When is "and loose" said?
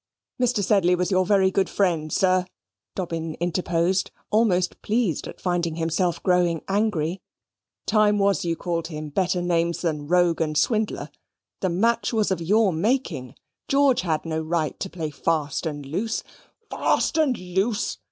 15.67-16.23, 17.19-17.99